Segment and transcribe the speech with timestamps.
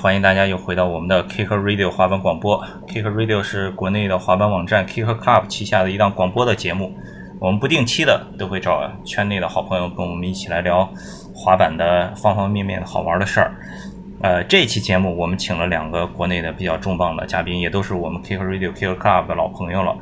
[0.00, 2.64] 欢迎大家又回到我们的 Kick Radio 滑板广播。
[2.86, 6.96] Kick Radio 是国内的滑板网站 kickr Club 旗下的一档广播的节目。
[7.40, 10.88] 我们不定期的都会找圈内的好朋友跟我们一起来聊
[11.34, 13.52] 滑板的方方面面的好玩的事儿。
[14.22, 19.96] 呃，这期节目我们请了两个国内的比较重磅的嘉宾，也都是我们 Kick Radio Kick Club 的老朋友了。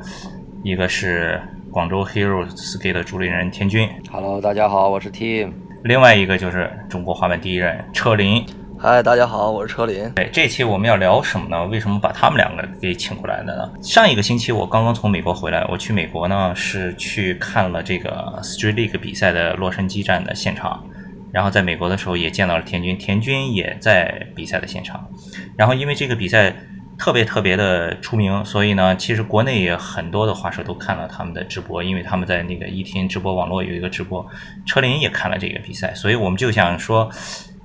[0.63, 1.41] 一个是
[1.71, 5.53] 广州 Hero Skate 的主理人田军，Hello，大家好，我是 Tim。
[5.83, 8.45] 另外一个就是中国滑板第一人车林。
[8.79, 10.03] 嗨，大家好，我是车林。
[10.17, 11.65] 哎，这期我们要聊什么呢？
[11.65, 13.73] 为什么把他们两个给请过来的呢？
[13.81, 20.85] 上一个星期我刚刚从美国回来，我去美国呢是去看了这个 Street League 比赛的洛杉矶站的现场，
[21.31, 25.09] 然后在美国的时候也见到了田军，田军也在比赛的现场。
[25.57, 26.55] 然后因为这个比赛
[26.99, 34.23] 特别特别的出名，所以呢，其实国内也很多的滑手都看了他们的直播，因为他们在那个一天直播网络有一个直播，
[34.67, 37.09] 车林也看了这个比赛，所以我们就想说。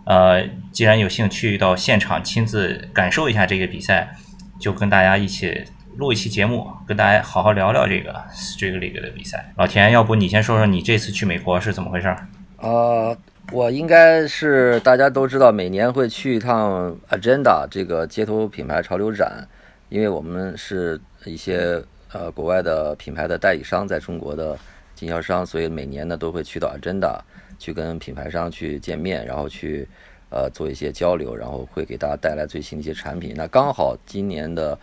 [0.05, 4.17] 呃，既然有幸去到现场亲自感受一下这个比赛，
[4.59, 5.65] 就跟大家一起
[5.97, 9.53] 录一期节目，跟大家好好聊聊这个 Street League 的比赛。
[9.57, 12.13] 老田，要不你先说说你这次去美国是怎么回事？
[12.59, 13.17] 呃，
[13.53, 19.47] 我应该是大家都知道，每年会去一趟 Agenda 这个街头品牌潮流展，
[19.89, 21.81] 因为我们是一些
[22.13, 24.59] 呃国外的品牌的代理商，在中国的
[24.97, 27.21] 经销商，所以每年呢都会去到 Agenda。
[27.63, 29.87] 去跟品牌商去见面，然后去
[30.31, 33.33] 呃做一些交流，然后会给大家带来最新的一些产品。
[33.37, 34.77] 那刚好今年的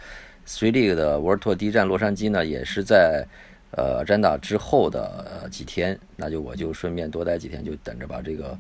[0.48, 3.26] Three League 的 World Tour 第一站洛杉矶呢，也是在
[3.72, 8.58] 呃 Agenda 之后的几天，那就我就顺便多待几天，就等着把这个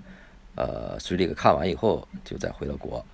[0.55, 3.05] 呃 Three League 看完以后，就再回到国。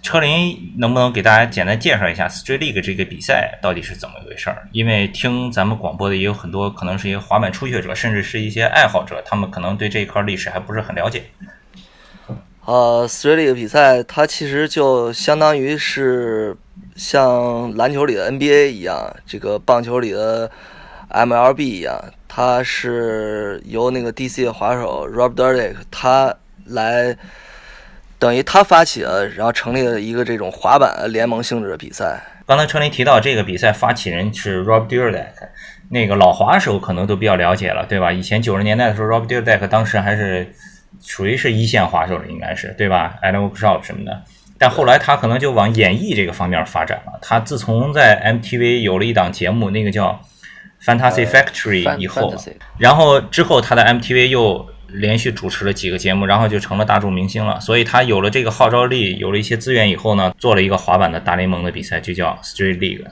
[0.00, 4.68] 车林能不能给大家简单介绍一下 Street League 这个比赛到底是怎么一回事儿？
[4.72, 11.24] 因为听咱们广播的也有很多，可能是一些滑板初学者，甚至是一些爱好者，他们可能对这一块历史还不是很了解。
[12.64, 16.56] 呃，Street League 比赛它其实就相当于是
[16.94, 20.50] 像篮球里的 NBA 一样，这个棒球里的
[21.10, 21.98] MLB 一样，
[22.28, 26.34] 它是由那个 DC 的滑手 Rob Dyrdek 他
[26.66, 27.16] 来。
[28.18, 32.20] 等于他发起了，然后成立了一个这种滑板联盟性质的比赛。
[32.46, 35.26] 刚才车林提到这个比赛发起人是 Rob Dyrdek，
[35.90, 38.10] 那个老滑手可能都比较了解了，对吧？
[38.10, 40.52] 以前九十年代的时候，Rob Dyrdek 当时还是
[41.00, 44.22] 属于是一线滑手了，应该是对吧？Alan Workshop 什么的。
[44.58, 47.12] 但后来他可能就往演艺这个方面发展了。
[47.22, 50.20] 他自从在 MTV 有了一档节目，那个叫
[50.84, 52.34] Fantasy Factory 以后，
[52.78, 54.66] 然后之后他的 MTV 又。
[54.88, 57.60] 连续主持了几个节目，然后就成了大众明星了。
[57.60, 63.04] 所以他有了这个号召力，有了一些资源以后呢，做了一个滑板的大联盟的比赛，就叫 Street League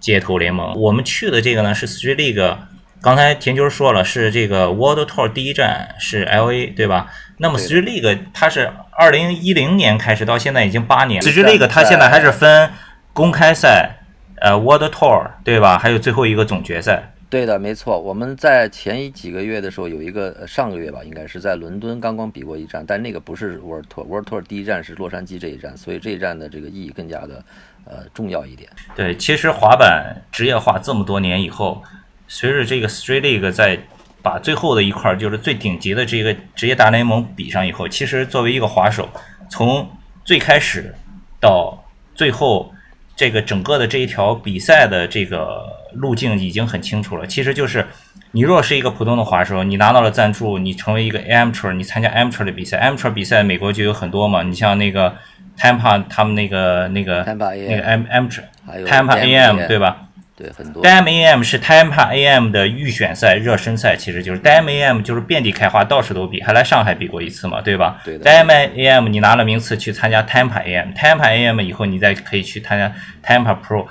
[0.00, 0.74] 街头联盟。
[0.76, 2.56] 我们去的这个呢是 Street League，
[3.00, 7.10] 刚才田军说了是这个 World Tour 第一站是 LA，对吧？
[7.38, 12.70] 那么 Street League 它是二零一零年开始到现在已经八年，Street League 它现在还是分
[13.12, 13.98] 公开赛、
[14.40, 15.78] 呃 World Tour，对吧？
[15.78, 17.13] 还有最后一个总决赛。
[17.34, 17.98] 对的，没错。
[17.98, 27.44] 我们在前几个月的时候有一个，上个月吧，应该是在伦敦刚刚比过一站，但那个不是 World Tour，World Tour 第一站是洛杉矶这一站，所以这一站的这个意义更加的
[27.86, 28.70] 呃重要一点。
[28.94, 31.82] 对，其实滑板职业化这么多年以后，
[32.28, 33.80] 随着这个 Street League 在
[34.22, 39.08] 把最后的一块就是最顶级的这个职业大联盟比上以后，其实作为一个滑手，
[39.50, 39.90] 从
[40.24, 40.94] 最开始
[41.40, 41.84] 到
[42.14, 42.72] 最后。
[43.16, 47.26] 这个整个的这一条比赛的这个路径已经很清楚了。
[47.26, 47.86] 其实就是，
[48.32, 54.42] 你若是一个普通的滑手，你拿到了赞助，你成为一个 amateur，你参加 amateur 的比赛，amateur 比赛美国就有很多嘛。
[54.42, 55.14] 你像那个
[55.58, 60.03] Tampa 他们那个那个那个 amateur，Tampa AM 对吧？
[60.36, 60.82] 对，很多。
[60.82, 68.00] Dam AM 是 Tampa AM 的预选赛、热身赛，其实就是 Dam AM 就是遍地开花，到处都比，还来上海比过一次嘛，对吧？
[68.04, 68.28] 对的。
[68.28, 72.92] Dam AM 你拿了名次去参加 Tampa AM，Tampa AM 以后你再可以去参加
[73.24, 73.86] Tampa Pro。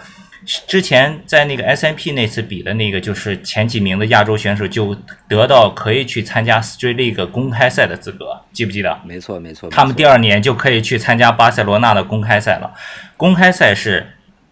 [0.67, 4.93] 之前在那个 SMP 那次比的那个，就是前几名的亚洲选手就
[5.29, 8.99] 得到可以去参加 Street League 公开赛的资格，记不记得？
[9.05, 9.69] 没错，没错。
[9.69, 12.69] 他们第二年就可以去参加巴塞罗那的公开赛了。
[13.15, 14.05] 公开赛是。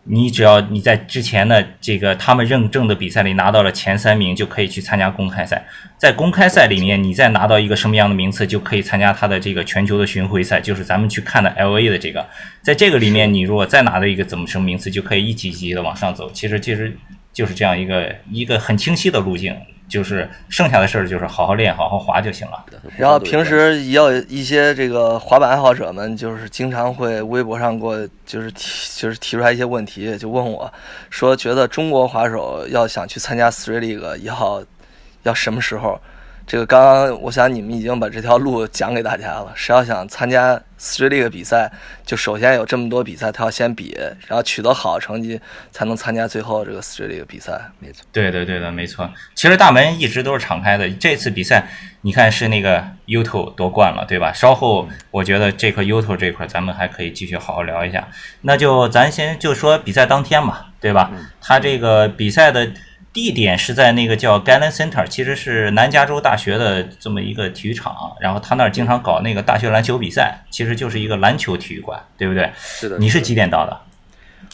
[0.03, 5.63] 你只要你在之前的这个他们认证的比赛里拿到了前三名，就可以去参加公开赛。
[5.97, 12.27] 在公开赛里面，你再拿到一个什么样的名次，就可以参加他的这个全球的巡回赛，就是咱们去看的 L A 的这个。
[12.63, 16.31] 在这个里面，你如果再拿到一个怎么什么名次，就可以一级一级的往上走。
[16.31, 16.97] 其实其实
[17.31, 19.55] 就是这样一个一个很清晰的路径。
[19.91, 22.65] 就是剩下的事儿，就是好好练，好好滑就行了。
[22.97, 30.71] 然后平时也有一些这个滑板爱好者们，就是经常会微博上给我，就是提，就是提出来一些问题，就问我，
[31.09, 34.63] 说觉得中国滑手要想去参加 Three League，要
[35.23, 35.99] 要什么时候？
[36.51, 39.53] 这个刚刚我想你们已经把这条路讲给大家了。
[39.55, 41.71] 谁要想参加 Street League 比赛，
[42.05, 45.39] 就首先有这么多比赛，他要先比，然后取得好成绩，
[45.71, 47.53] 才能参加最后这个 Street League 比赛。
[47.79, 49.09] 没错，对对对的，没错。
[49.33, 50.89] 其实大门一直都是敞开的。
[50.89, 51.65] 这次比赛，
[52.01, 54.33] 你看是那个 YouTube 夺冠了，对吧？
[54.33, 58.05] 稍后我觉得这块 YouTube 这块，咱们还可以继续好好聊一下。
[58.41, 61.11] 那就咱先就说比赛当天嘛，对吧？
[61.39, 62.69] 他这个比赛的。
[63.13, 72.49] 地点是在那个叫 Galen Center，其实是南加州大学的这么一个体育场，然后他那儿经常搞那个大学篮球比赛，其实就是一个篮球体育馆，对不对？
[72.55, 72.97] 是的。
[72.97, 73.77] 你是几点到的？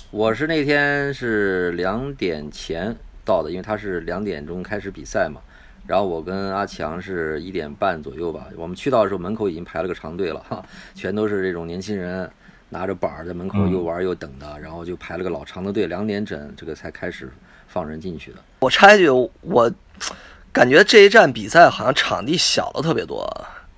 [0.09, 5.39] 我是那天是两点前到的，因为他是两点钟开始比赛嘛。
[5.85, 10.65] 然后我跟阿强是一点半左右吧，我们去到的时候门口已经排了个长队了，哈，
[10.95, 12.27] 全都是这种年轻人
[12.69, 17.31] 拿着板儿在门口又玩又等的，然后就排了个老长的队，两点整这个才开始。
[17.77, 18.37] 放人进去的。
[18.61, 19.07] 我插一句，
[19.41, 19.71] 我
[20.51, 23.23] 感觉这一站比赛好像场地小了特别多。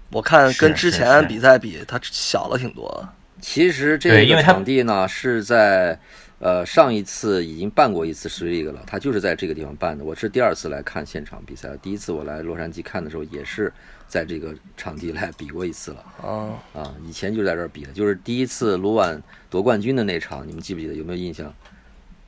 [0.10, 3.10] 我看跟之前比赛比，它小了挺多。
[3.42, 6.00] 其实这个场地呢是在
[6.40, 10.06] 呃上一次已经办过一次实力了，它就是在这个地方办的。
[10.06, 13.72] 我是第二次来看现场比赛，第一次我来洛杉矶看的时候也是
[14.08, 16.04] 在这个场地来比过一次了。
[16.24, 20.94] 啊啊，以前就在这儿比的，就是第一次卢万夺冠军的那场，你们记不记得？
[20.94, 21.54] 有没有印象？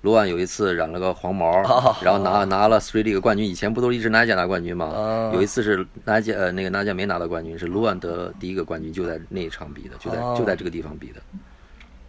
[0.02, 1.62] 罗万有一次染了个黄毛，
[2.02, 3.48] 然后拿拿了 Three League 冠军。
[3.48, 5.32] 以前不都一直拿奖拿冠军吗？
[5.34, 11.22] 有一次是拿奖，呃，那个拿奖没拿到冠军，是卢万得第一个冠军，就在那一场比的，就在就在这个地方比的。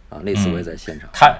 [0.09, 1.07] 啊，那次我也在现场。
[1.13, 1.31] 他，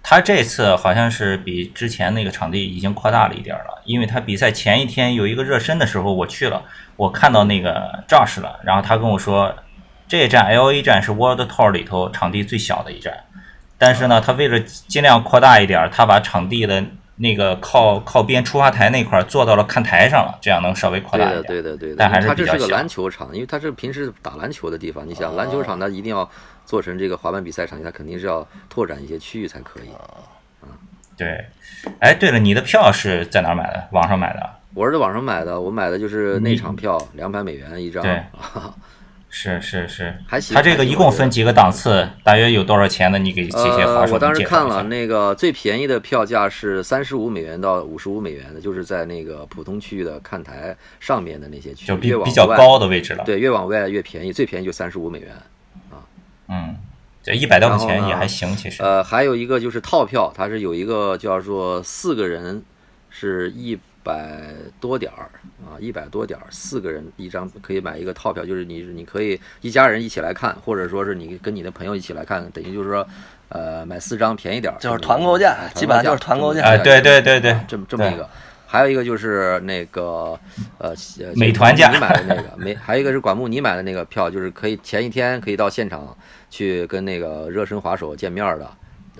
[0.00, 6.62] 他这次好像是比之前那个场地已经扩大了一点了，因为他比赛前一天有一个热身的时候我去了，
[6.94, 9.52] 我看到那个 Josh 了，然后他跟我说，
[10.06, 13.24] 这一站 LA 站是 World Tour 里头场地最小的一站。
[13.78, 16.82] 但是呢，他为了尽量扩大一点，他把场地的
[17.16, 21.42] 那个靠靠边出发台那块做到了看台上了，这样能稍微扩大一点。
[21.42, 25.06] 对的，对的，但还是它这是个篮球场，因为它是平时打篮球的地方。
[25.06, 26.28] 你想，篮球场它一定要
[26.64, 29.88] 做成这个滑板比赛场地，它肯定是要拓展一些区域才可以。
[30.62, 30.68] 嗯，
[31.16, 31.44] 对。
[32.00, 33.88] 哎，对了，你的票是在哪儿买的？
[33.92, 34.50] 网上买的？
[34.74, 38.02] 我是在网上买的，我买的就是那场票，两百美元一张。
[38.02, 38.22] 对。
[39.36, 40.54] 是是是，还行。
[40.54, 42.08] 它这个一共分几个档次？
[42.22, 43.18] 大约有多少钱呢？
[43.18, 53.24] 你给这些滑手我当时看了，那个最便宜的票价是三十五美元到五十五美元的，就是在那个普通区域的看台上面的那些区，就比比较高的位置了。
[53.24, 55.32] 对，越往外越便宜，最便宜就三十五美元。
[55.90, 55.98] 啊，
[56.48, 56.76] 嗯，
[57.20, 58.84] 这一百多块钱也还行，其实。
[58.84, 62.62] 呃，还有一个就是套票，它是有一个叫做四个人
[63.10, 63.76] 是一。
[64.04, 65.30] 百多点儿
[65.64, 73.06] 啊，一百多点儿，四个人一张可以买一个套票，就是你你可以一家人一起来看，或者说是你跟你的朋友一起来看，等于就是说，
[73.48, 76.60] 呃，买四张便宜点儿，就是团购价，基本上就是团购价。
[76.62, 78.28] 哎，对对对对，这么这么一个，
[78.66, 80.38] 还有一个就是那个
[80.78, 80.94] 呃，
[81.34, 86.14] 美团价你买的那个，没， 还有一个是管木你买的那个票，就是可以前一天可以到现场
[86.50, 88.70] 去跟那个热身滑手见面的。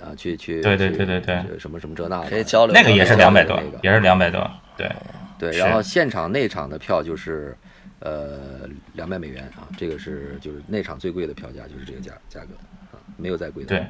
[0.03, 4.39] 啊，去去，对对对对对，什么什么这那的可以交流，那个也是两百多，也是两百多，
[4.77, 4.91] 对
[5.37, 5.57] 对。
[5.57, 7.57] 然后现场内场的票就是
[7.99, 12.47] 呃两百美元啊，这个是就是内场最贵的票价就是这个价价格
[12.91, 13.69] 啊，没有再贵的。
[13.69, 13.87] 对，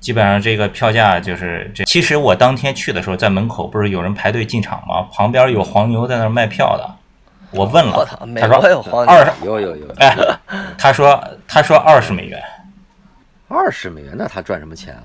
[0.00, 1.84] 基本上这个票价就是这。
[1.84, 5.08] 其实我当天去的时候，在门口不是有人排队进场吗？
[5.12, 6.96] 旁边有黄牛在那卖票的，
[7.50, 8.04] 我问了，
[8.36, 10.16] 他说二十，有有有，哎，
[10.76, 12.42] 他说他说二十美元。
[13.46, 15.04] 二十美元，那他赚什么钱啊？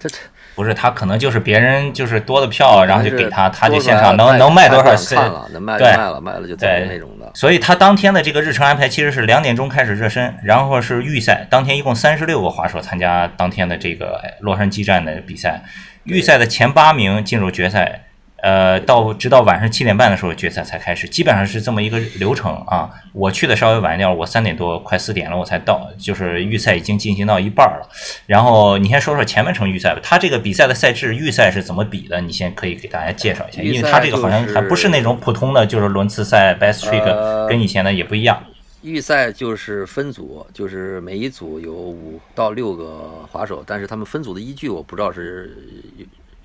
[0.00, 0.16] 这这
[0.58, 4.82] 不是他可能就是别人就是多的票，然后就给他，他就现场能能卖多少
[5.14, 7.30] 看了，能卖卖了，卖了就对那种的。
[7.32, 11.46] 所以他当天的这个日程安排其实是两点钟开始热身，然后是预赛。
[11.48, 15.62] 当天一共三十六个滑手参加当天的这个洛杉矶站的比赛，
[16.02, 18.06] 预赛的前八名进入决赛。
[18.40, 22.88] 呃，到直到晚上七点半的时候决赛才开始，基本上是这么一个流程啊。
[23.12, 27.88] 我去的稍微晚一点，我三点多快四点了我才到，就是预赛已经进行到一半了。
[28.26, 32.20] 然后你先说说前半程预赛吧，他这个比赛的赛制预赛是怎么比的？
[32.20, 38.40] 你先可以给大家介绍一下，因为他这个好像还不是那种普通的，就是轮次赛 best trick，跟以前的也不一样。
[38.82, 45.56] 预赛就是分组，就是每一组有五到六个滑手，但是他们分组的依据我不知道是。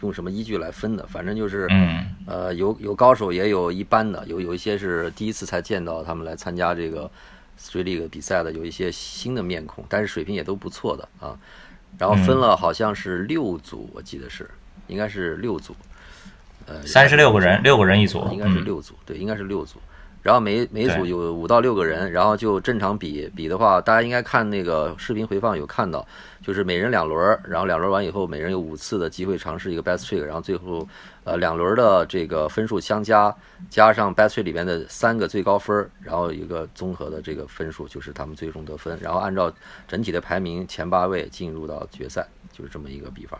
[0.03, 1.07] 用什么依据来分的？
[1.07, 1.67] 反正就是，
[2.27, 7.10] 呃，有有高手，也有一般的，有有一些是第一次才见到他们来参加这个
[7.57, 11.39] Street League 比赛的，有一些新的面孔，但是水平也都不错的啊。
[11.98, 14.50] 然后分了好像是六组，我记得是，
[14.88, 15.74] 应该是六组，
[16.65, 19.79] 呃，三十六个人，六个人一组，应该是六组，对，应该是六组。
[20.24, 26.03] 然后每每组有五到六个人，然后就正常比比的话，大家应该看那个视频回放有看到，
[26.42, 30.88] 就是每人两轮，然后两轮完以后，每人有五次的机会尝试一个 best trick，然后最后
[31.25, 33.36] 呃两轮的这个分数相加，
[33.70, 39.53] 加上 best trick 里边的三个最高分，然后一个综合的这个分数就是他们最终得分，然后按照
[39.88, 43.38] 整体的排名前八位进入到决赛，就是这么一个比法。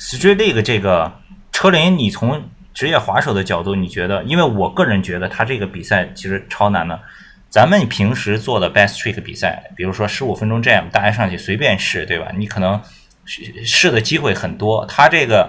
[0.00, 1.12] Street League 这个
[1.52, 2.42] 车林，你从
[2.74, 4.22] 职业滑手的角度，你觉得？
[4.24, 7.00] 因为我个人觉得他这个比赛其实超难的。
[7.48, 12.32] 咱们平时做的 Best Trick 比赛，比如说十五分钟 Jam，大家上去随便试，对吧？
[12.36, 12.82] 你可能
[13.24, 14.84] 试的机会很多。
[14.86, 15.48] 他这个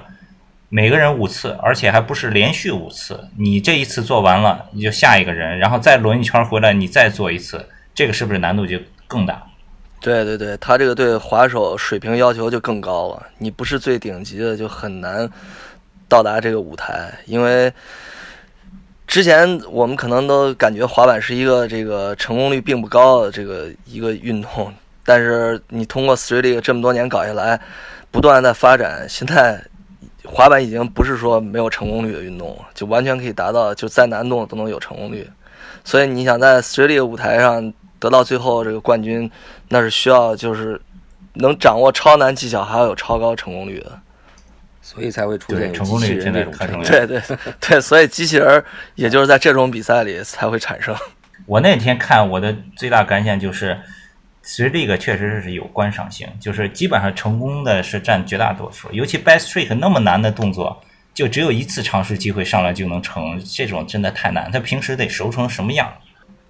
[0.69, 3.27] 每个人五次，而且还不是连续五次。
[3.35, 8.77] 你这一次做完了，你就下一个人，然后再轮一圈回来，你再做一次，这个是不是难度就
[9.07, 9.41] 更大？
[9.99, 13.25] 对对对，他这个对滑手水平要求就更高了。
[13.39, 15.27] 你不是最顶级的，就很难。
[16.07, 17.71] 到达这个舞台，因为
[19.07, 27.59] 之前我们可能都感觉滑板是一个这个成功率并不高的这个一个运动，但是你通过 Street 这么多年搞下来，
[28.11, 29.63] 不断在发展，现在
[30.23, 35.29] 滑板已经不是说没有成功率的运动，就完全可以达到就再难动都能有成功率。
[35.83, 39.29] 所以你想在 Street 舞台上得到最后这个冠军，
[39.69, 40.81] 那是需要就是
[41.33, 43.99] 能掌握超难技巧，还要有超高成功率的。
[44.85, 46.87] 所以才会出现成功率这种太重要。
[46.87, 47.19] 对对
[47.59, 48.63] 对，所以机器人
[48.93, 50.95] 也就是在这种比赛里才会产生。
[51.47, 53.75] 我那天看我的最大感想就是，
[54.43, 58.87] 其实这个确实是有观赏性，就是基本上成功的是占绝大多数。
[58.91, 60.79] 尤其 best trick 那么难的动作，
[61.15, 64.51] 就只有一次尝试机会上来就能成，这种真的太难。
[64.51, 65.91] 他平时得熟成什么样？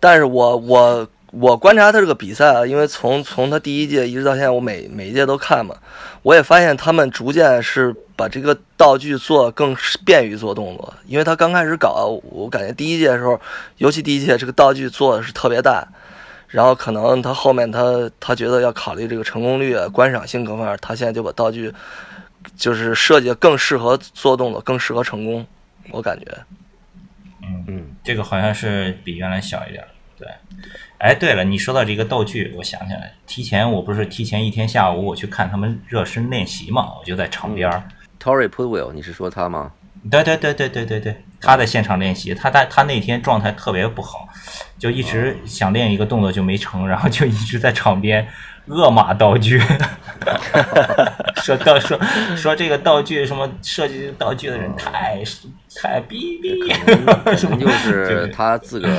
[0.02, 1.08] 但是我我。
[1.38, 5.76] 我观察他这个比赛啊，因为从从他第一届一直到现在，我每每一届都看嘛，
[6.22, 9.76] 我也发现他们逐渐是把这个道具做更
[10.06, 10.94] 便于做动作。
[11.06, 13.40] 因为他刚开始搞，我感觉第一届的时候，
[13.78, 15.86] 尤其第一届这个道具做的是特别大，
[16.48, 21.74] 然后可能他后面他他觉得要考虑这个成功率、观赏性各方面，他现在就把道具
[22.56, 25.46] 就是设计的更适合做动作，更适合成功。
[25.92, 26.26] 我感觉，
[27.44, 29.84] 嗯嗯，这个好像是比原来小一点，
[30.18, 30.28] 对。
[31.06, 37.84] 哎，对了，你说到这个道具，我想起来，提前我不是提前一天下午我去看他们热身练习嘛，我就在场边儿。
[38.20, 39.72] Tory Pudwill，你是说他吗？
[40.10, 44.28] 对对对对对对对，他在现场练习，他他他那天状态特别不好，
[44.80, 48.28] 就一直想练一个动作就没成，然后就一直在场边
[48.66, 49.62] 恶骂道具，
[51.44, 52.00] 说道说
[52.36, 55.22] 说这个道具什么设计道具的人太
[55.76, 56.74] 太逼逼，
[57.38, 58.90] 什么就是他自个。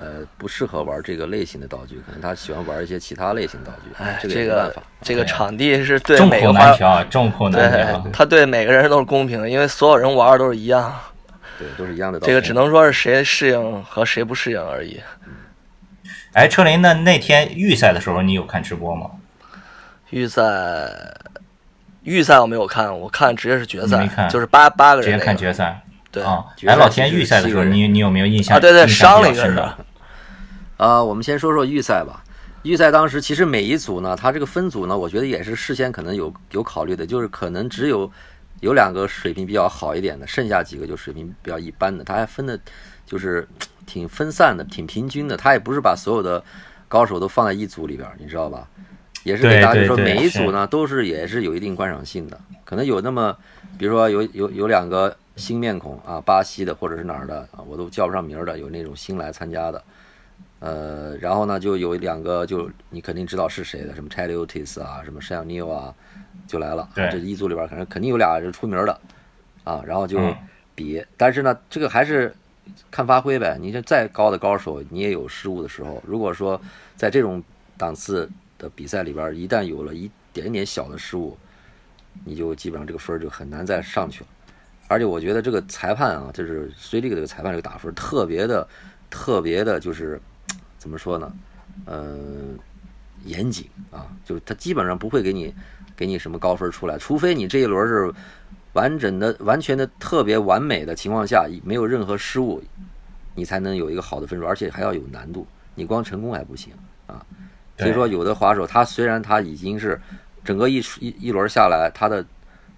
[0.00, 4.02] 呃，不适合玩这个类型的道具，可能他喜欢玩一些其他类型道具。
[4.02, 8.06] 哎，这个这个场地是对每个难调，众口难调。
[8.12, 10.94] 他对每个人都是公平的，因为所有人玩的都是一样。
[11.58, 12.32] 对，都是一样的道具。
[12.32, 14.98] 这个只能说是谁适应和谁不适应而已。
[16.32, 19.10] 哎，车林，那那天预赛的时候，你有看直播吗？
[20.08, 20.42] 预赛，
[22.02, 25.78] 预赛我没有看，我看直接是决赛，没看，就是八八个人直接看决赛。
[26.12, 28.56] 对啊，哎，老田预赛的时候，你你有没有印象？
[28.56, 29.78] 啊，对对，伤了一个是吧？
[30.80, 32.24] 呃，我们先说说预赛吧。
[32.62, 38.10] 预赛当时其实每一组呢，它这个分组呢，我觉得也是事先可能有有考虑的，就是可能只有
[38.60, 42.02] 有两个水平比较好一点的，剩下几个就水平比较一般的。
[42.02, 42.58] 他还分的，
[43.04, 43.46] 就是
[43.84, 45.36] 挺分散的，挺平均的。
[45.36, 46.42] 他也不是把所有的
[46.88, 48.66] 高手都放在一组里边，你知道吧？
[49.22, 52.40] 也是给大家说，每一组呢都是也是有一定观赏性的。
[52.64, 53.36] 可能有那么，
[53.76, 59.82] 比如说有有有两个新面孔啊，巴西的或者是哪儿的啊，我都叫不上名的，有那种新来参加的。
[60.60, 65.94] 呃，然后呢，就有两个，就你肯定知道是谁的，什么 Charlie Otis 啊，什么 Shane Neal 啊，
[66.46, 66.86] 就来了。
[66.94, 69.00] 这一组里边可能肯定有俩是出名的，
[69.64, 70.20] 啊，然后就
[70.74, 71.02] 比。
[71.16, 72.34] 但是呢，这个还是
[72.90, 73.56] 看发挥呗。
[73.58, 76.02] 你这再高的高手，你也有失误的时候。
[76.06, 76.60] 如果说
[76.94, 77.42] 在这种
[77.78, 81.38] 档次的比赛里边，一旦有了一点点小的失误，
[82.22, 84.26] 你就基本上这个分就很难再上去了。
[84.88, 88.68] 而且我觉得这个裁判啊，就是随这个这个裁判这个打分特别的、
[89.08, 90.20] 特别的，就是。
[90.80, 91.32] 怎么说呢？
[91.86, 92.58] 嗯，
[93.24, 95.54] 严谨啊，就是他基本上不会给你
[95.94, 98.12] 给你什么高分出来，除非你这一轮是
[98.72, 102.62] 完整的、完全的、特别完美的情况下，没有任何失误，
[103.34, 105.46] 你才能有一个好的分数，而且还要有难度。
[105.74, 106.72] 你光成功还不行
[107.06, 107.24] 啊。
[107.78, 110.00] 所以说，有的滑手他虽然他已经是
[110.42, 112.24] 整个一一一轮下来，他的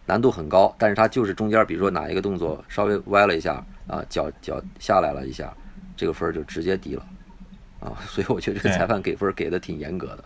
[0.07, 5.53] 难度很高，但是他就是中间，比如说哪一个动作稍微歪了一下啊，脚脚下来了一下，
[5.97, 7.07] 这个分就直接低了。
[7.83, 10.25] 啊， 所以我觉得这个裁判给分给的挺严格的，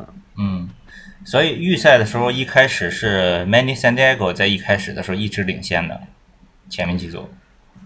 [0.00, 0.68] 啊，嗯，
[1.24, 6.00] 所以预赛的时候一开始是 Many San Diego 在一开始的时候一直领先的，
[6.68, 7.28] 前面几组，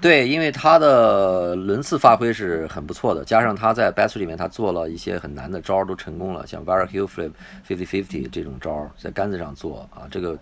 [0.01, 7.33] 对，因为他的轮次发挥是很不错的，加上他在 b a s t 里面他做了一些很难的招儿都成功了，像 Var Hill Flip、
[7.67, 10.39] Fifty Fifty 这种招儿在杆子上做啊，这个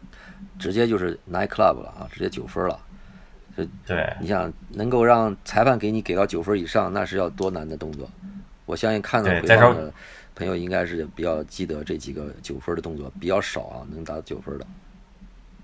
[0.58, 2.78] 直接就是 Nine Club 了啊，直接九分了。
[3.84, 8.08] 对，你想能够让裁判给你给到九分以上，那是要多难的动作。
[8.70, 9.92] 我相信看到回放的
[10.32, 14.66] 朋友应该是比较记得这几个九分的动作比较少啊，能达到九分的。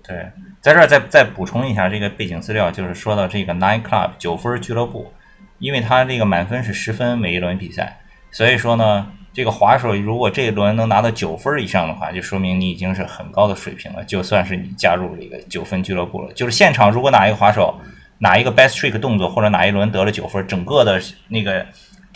[0.05, 0.29] 对，
[0.61, 5.13] 在这儿再再补充一下这个背景资料，就是说到这个 Nine Club 九分俱乐部，
[5.59, 16.33] 因为它这个满分是十分每一轮比赛，所以说呢，这个滑手如果这一轮能拿到九分以上的话，就说明你已经是很高的水平了，就算是你加入了一个九分俱乐部了。
[16.33, 17.79] 就是现场如果哪一个滑手
[18.19, 21.65] 哪一个 best trick 动作或者哪一轮得了九分，整个的那个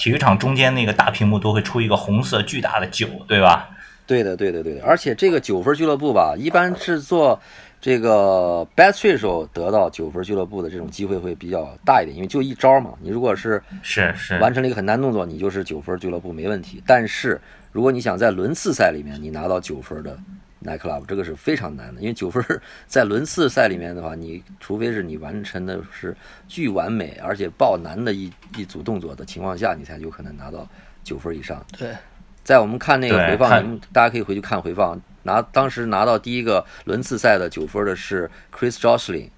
[0.02, 3.70] 体育场中间那个大屏幕都会出一个红色巨大的九，对吧？
[4.08, 4.84] 对的，对的，对的。
[4.84, 7.40] 而且这个九分俱乐部吧，一般是做。
[7.80, 12.92] 这个 best trick 时候得到九分俱乐部的这种机会会比较大一点，因为就一招嘛。
[13.02, 16.82] 你如果是是是完成了一个很难动作，你就是九分俱乐部没问题。
[16.86, 17.42] 但是
[17.72, 20.16] 如果你想在轮次赛里面你拿到九分的
[20.64, 22.44] night club，这个是非常难的，因为九分
[22.88, 26.16] 在轮次赛里面的话，你除非是你完成的是
[26.48, 30.68] 巨完美而且爆难的一一组动作的情况下，你才有可能拿到
[31.04, 31.66] 九分以上。
[31.78, 31.96] 对，
[32.44, 35.00] 在我们看那个回放，大家可以回去看回放。
[35.24, 39.30] 拿当时拿到第一个轮次赛的九分的是 Chris Jocelyn，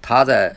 [0.00, 0.56] 他在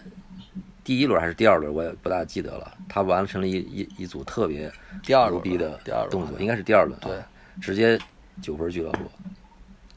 [0.81, 2.71] 第一轮还是第二轮我也不大记得了。
[2.87, 4.71] 他完成了一一一组特别
[5.05, 5.77] 牛逼的
[6.09, 7.17] 动作，应该是第二轮，对，
[7.59, 7.99] 直接
[8.41, 8.99] 九分俱乐部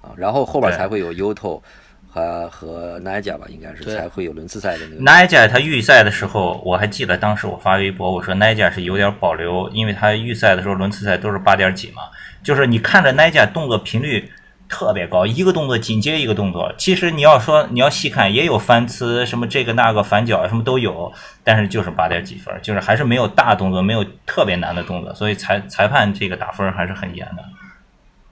[0.09, 1.61] 啊，然后后边才会有 Uto
[2.09, 5.03] 和和 Naja 吧，应该是才会有轮次赛的那个。
[5.03, 12.03] Naja 他预赛的时候，我还记得当时我发微博我说 Naja 是有点保留，因为他预赛的时候轮次赛都是八点几嘛，
[12.43, 14.31] 就是你看着 Naja 动作频率。
[14.71, 16.71] 特别高，一个动作紧接一个动作。
[16.77, 21.11] 其实你要说你要细看，也有翻刺，什么这个那个反脚什么都有，
[21.43, 27.43] 但是就是八点几分，就是还是没有大动作，没有特别难的动作，所以裁裁判这个打分还是很严的。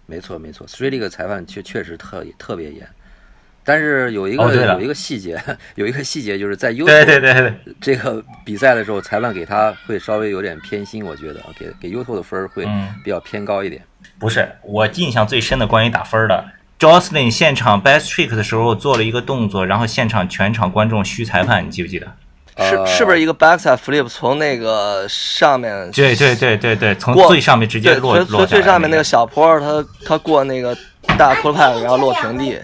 [0.06, 2.86] 没错没错，Three 这个裁判确确实特特别严，
[3.64, 5.42] 但是有一个有一个细节，
[5.74, 7.52] 有一个细节就是在 U 对对对。
[7.80, 12.64] 这个比赛的时候，裁判给他会稍微有点偏心，我觉得给给 U 的分会
[13.02, 13.82] 比较偏高一点。
[14.18, 16.44] 不是我印象最深的关于打分的
[16.78, 22.06] ，Jocelyn 现场 best trick 的时候做了一个动作，然后现场全场观众嘘裁判，你记不记得？
[22.58, 25.90] 是是不是一个 backside flip 从那个上面？
[25.92, 30.76] 对对对对对，从最上面直接落落最上面那个小坡，他他过那个
[31.18, 32.58] 大坡派，然后落平地。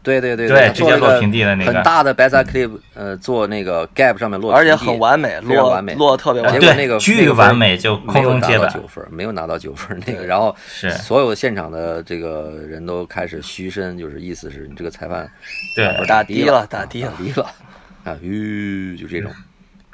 [0.00, 6.58] 对对对对，直接落平地的那个很大的 backside flip，呃，做那个 gap 上面落，而且很完美，落完美，落特别完美。
[6.58, 10.24] 结果那个巨完美，就空中接板九分，没有拿到九分那个。
[10.24, 15.30] 然后是所有现场的这个人都开始嘘声，就是意思是你这个裁判
[15.76, 17.46] 对打低了，打低了，低了
[18.08, 19.30] 啊，吁，就这种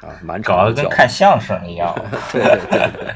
[0.01, 1.93] 啊，满场搞得跟看相声一样，
[2.31, 3.13] 对对对，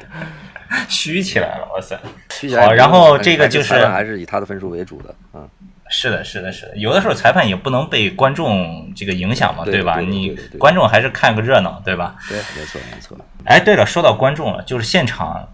[0.88, 1.98] 嘘 起来了，哇塞，
[2.30, 2.72] 嘘起来。
[2.72, 5.48] 然后这个就是还是以他的分数为主的嗯。
[5.92, 9.98] 是的，是的，是的，有的时候裁判也不能被观众这个影响嘛，对吧？
[9.98, 12.14] 你观众还是看个热闹，对吧？
[12.28, 13.18] 对，没错，没错。
[13.44, 15.48] 哎，对了，说到观众了，就是现场，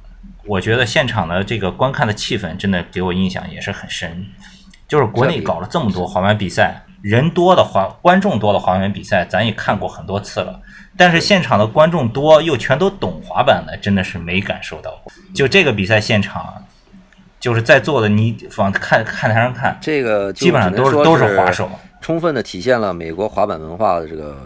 [0.45, 4.27] 我觉得现场的这个观看的气氛真的给我印象也是很深。
[4.87, 10.61] 就是国内搞了这么多滑板比赛，人多的滑，观众多的滑板比赛，咱也看过很多次了。
[10.97, 15.13] 但是现场的观众多又全都懂滑板的，真的是没感受到过。
[15.35, 16.55] 就这个比赛现场。
[17.39, 24.37] 就是在座的，你往看看台上看，这个基本上都是都是滑手，充分的体现了美国滑板文化的这个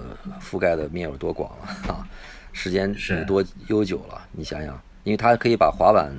[0.42, 2.04] 覆盖的面有多广了啊，
[2.52, 4.20] 时间是多悠久了。
[4.32, 6.12] 你想想，因为他可以把滑板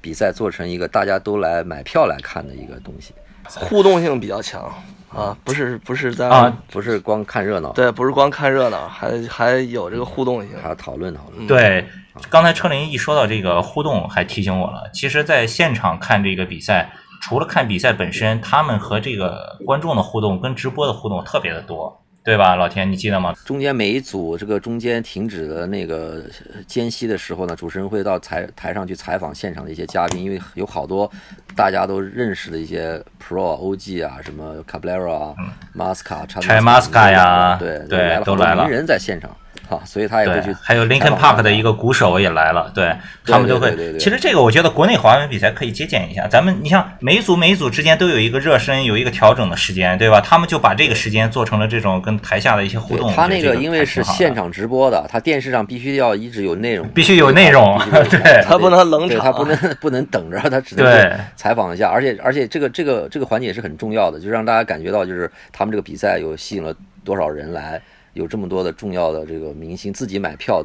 [0.00, 3.12] 比赛做成一个大家都来买票来看的一个东西，
[3.48, 4.72] 互动性比较强
[5.14, 11.86] 啊，不是不是在啊，不是光看热闹，对，不是光看热闹，还还有这个互动性，还要讨论讨论，对。
[12.30, 14.88] 刚才车林一说到这个互动，还提醒我了。
[14.92, 16.88] 其实，在现场看这个比赛，
[17.20, 22.56] 除了看比赛本身，他们和这个观众的互动跟直播的互动特别的多，对吧？
[22.56, 23.34] 老田，你记得吗？
[23.44, 26.22] 中间每一组这个中间停止的那个
[26.66, 31.10] 间隙的时候呢，主持人会到台台上去采访现场的一些嘉宾，因为有好多
[31.54, 35.34] 大家都认识的一些 Pro、OG 啊，什么 Cabrera 啊、
[35.76, 39.30] Masca、Chai Masca 呀，对对，都来了，名人在现场。
[39.68, 40.54] 好，所以他也会去。
[40.60, 43.74] 还有 Linkin Park 的一个鼓手也来了，对他们都会。
[43.98, 46.26] 其实这个我觉得国内华文比赛可以借鉴一下。
[46.28, 50.20] 咱们你像每一组每一组之间都有一个热身，有一个调整的时间，对吧？
[50.20, 53.12] 他们就把这个时间做成了这种跟台下的一些互动。
[53.14, 57.78] 他那个因为是现场直播的，他电视上必须要一直有内容，必须有内容，
[58.10, 61.88] 对，他不能冷场，他不能不能等着，他只能采访一下。
[61.88, 67.80] 而且而且这个这个这个环节也是很重要的，就让大家感觉到就是他们这个比赛有吸引了多少人来。
[68.14, 70.64] 有这么多的重要的这个明星自己买票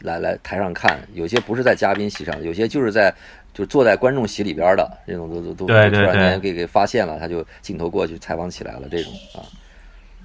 [0.00, 3.14] 来来台上看，有些不是在嘉宾席上，有些就是在
[3.52, 9.42] 就坐在观众席里边的这种都都都突然间给给发现了，他就镜头过去采访起来了，这种啊，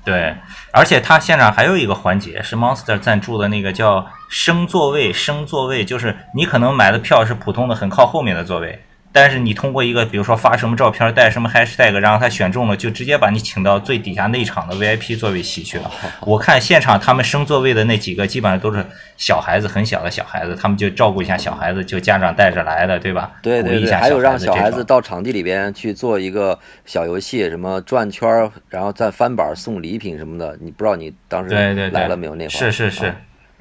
[0.06, 0.36] 对，
[0.72, 15.92] 而且他现场还有一个环节是 Monster 赞助的那个叫升座位，升座位就是你可能买的票是普通的，很靠后面的座位，但是你通过一个比如说发什么照片，带什么 hashtag，然后他选中了，就直接把你请到最底下内场的 VIP 座位席去了。
[16.22, 18.84] 我看现场他们升座位的那几个，基本上都是
[19.16, 23.32] 小孩子，很小的小孩子，他们就照顾一下小孩子，就家长带着来的，对吧？
[23.44, 31.54] 对对对，还有让小孩子到场地里边去做一个小游戏，什么转圈儿，然后再翻板送礼品什么的，你不知道你当时
[31.92, 32.34] 来了没有？
[32.34, 33.16] 那会儿是是是啊，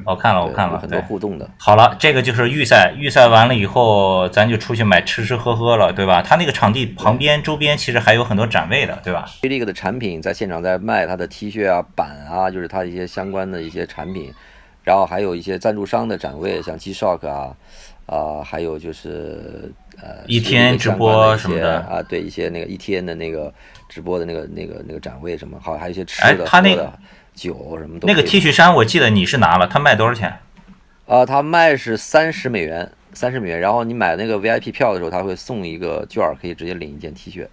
[0.07, 1.49] 我看了我看了，很多互动的。
[1.59, 6.23] 好了，这个就是预赛，预赛完了以后，咱就出去买吃吃喝喝了，对吧？
[6.23, 14.33] 他那个场地旁边周边其实还有很多展位的，对吧？J League 的产品在现场在卖他的 T 恤啊、板啊，就是他一些相关的一些产品，
[14.83, 17.55] 然后还有一些赞助商的展位，像 G Shock 啊，
[18.07, 23.53] 啊、还有就是呃一天直播什么的啊，对一些那个 ETN 的那个
[23.89, 26.93] 直播的那个那个那个展位什么，好还有一些吃的、哎他那喝的、
[27.35, 30.39] 酒什么都那个 T 恤衫我记得你是拿了，他卖多少钱？
[31.07, 33.61] 啊，他卖是三十美元，三十美元。
[33.61, 37.47] 然后你买那个 VIP 票的时候，他会送一个券儿，可以直接领一件 T 恤，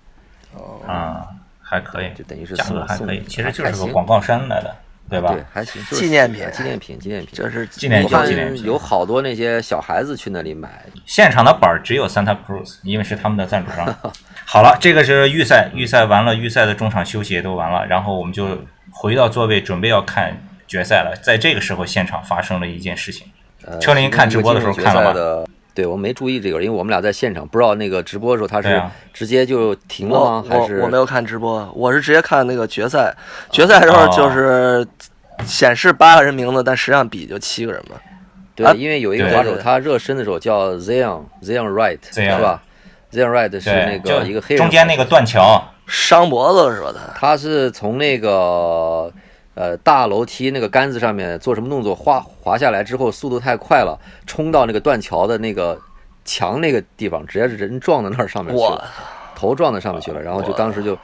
[0.87, 1.27] 啊、
[1.61, 4.75] 还可以，就等于是价格还可以，其实就是个广告衫来的，
[5.09, 5.33] 对吧？
[5.33, 7.29] 对，还行，纪念品纪念品，纪念品。
[7.33, 13.93] 这是纪念品纪念品有好多那些小孩子去那里买，现场的板儿只有 Santa Cruz，因为是他们的赞助商。
[14.45, 18.47] 好了，这个是预赛，预赛完了，预赛的中场休息也都完了，然后我们就
[19.01, 21.17] 回到座位，准备要看决赛了。
[21.23, 23.25] 在这个时候，现场发生了一件事情。
[23.63, 28.81] 呃，车林看直播的时候看了吗决赛的对我没注意这个，因为我们俩在现场，不知道那个直播的时候他是
[29.13, 30.45] 直接就停了我吗？
[30.49, 33.15] 还是我我没有看直播，我是直接看那个决赛。
[33.49, 34.85] 决赛时候哦就是
[35.45, 37.95] 显示八个人名字，但实际上比就七个人嘛。
[38.53, 42.62] 对啊，因为有一个对滑手，他热身的时候叫 Zion Zion Wright，Zion 是吧
[43.13, 46.93] ？Zion Wright 是，那个就一个黑人中间那个断桥，伤脖子是吧？
[46.93, 49.12] 他他是从那个
[49.56, 55.78] 呃大楼梯那个杆子上面做什么动作，滑滑下来之后速度太快了，冲到那个断桥的那个
[56.23, 58.88] 墙那个地方，直接是人撞到那儿上面去了，
[59.36, 60.95] 头撞到上面去了，然后就当时就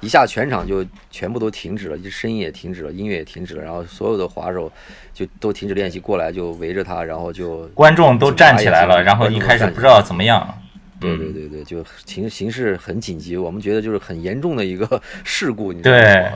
[0.00, 4.70] 一下全场就全部都停止了，就声音也停止了，音乐也停止了，然后所有的滑手
[5.12, 10.46] 就都停止练习过来，就围着他，然后就观众都站起来了，然后一开始不知道怎么样。
[11.00, 16.02] 对对对对，就形形势很紧急，我们觉得就是很严重的一个 事故，你知道吗？
[16.02, 16.30] 对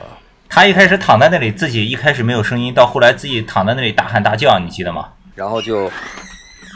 [0.49, 5.09] 他一开始躺在那里，自己一开始没有声音，到后来自己躺在那里大喊大叫，你记得吗？
[5.33, 5.89] 然后就，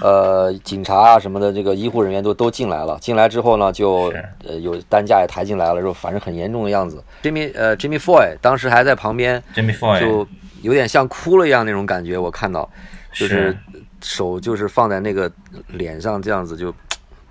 [0.01, 2.97] 呃，警察啊什么的，这个医护人员都都进来了。
[2.99, 4.11] 进来之后呢，就
[4.43, 7.03] 呃有担架也抬进来了，就反正很严重的样子。
[7.21, 10.27] Jimmy 呃 Jimmy Foy 当时还在旁边，Jimmy Foy 就
[10.63, 12.67] 有点像哭了一样那种感觉，我看到，
[13.13, 13.55] 就是
[14.01, 15.31] 手就是放在那个
[15.67, 16.73] 脸上这样子就。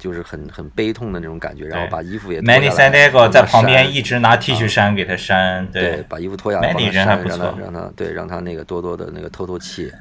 [0.06, 9.92] 就是很很悲痛的那种感觉，然后把衣服也脱下 Manny San Diego 在旁边一直拿 T 恤衫给他扇，对，把衣服脱下来，帮他人还扇让他让他对让他那个多多的那个透透气，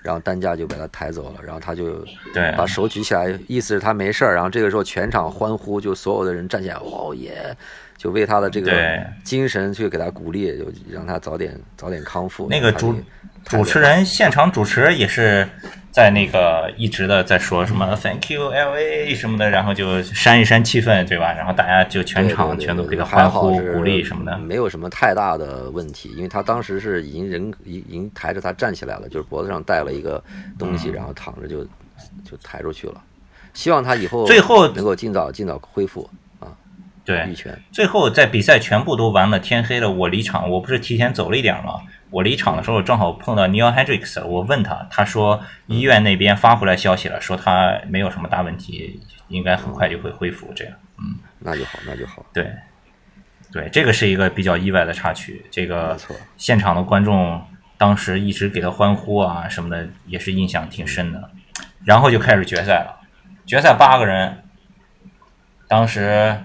[0.00, 7.56] 然后担架就把他抬走了，然后他就对把手举起来，意思是他没事儿，然后这个时候全场欢呼，就所有的人站起来，哦耶，
[7.96, 8.72] 就为他的这个
[9.24, 12.46] 精神去给他鼓励，就让他早点早点康复。
[12.48, 12.94] 那个主
[13.44, 15.48] 主持人现场主持也是
[15.98, 21.32] 在那个一直的在说什么 Thank you L A 什么的，然后就煽一煽气氛，对吧？
[21.32, 24.38] 然后大家就全场全都给他欢呼鼓励什么的。
[24.38, 30.22] 没有什么太大的问题，因为他当时是已经人已已经抬着他站起来了，就是脖子上带了一个
[30.56, 33.02] 东嗯西，然后躺着就就抬出去了。
[33.52, 36.08] 希望他以后最后能够尽早尽早恢复
[36.38, 36.46] 啊，
[37.04, 37.60] 对玉，泉。
[37.72, 41.80] 最后在比赛全部都完了，天黑了，我离场，我不是提前走了一点吗？
[42.10, 50.52] 我离场的时候正好碰到 Neil Hendricks，我问他，他说医院那边发回来消息了，说他没有什么大问题，应该很快就会恢复。
[50.54, 52.50] 这样，嗯那就好，那就好，对，
[53.52, 55.44] 对，这个是一个比较意外的插曲。
[55.50, 55.96] 这个。
[56.36, 57.44] 现场的观众
[57.76, 61.30] 当时一直给他欢呼啊什么的，也是印象挺深的。
[61.84, 63.00] 然后就开始决赛了，
[63.46, 64.42] 决赛八个人，
[65.68, 66.38] 当时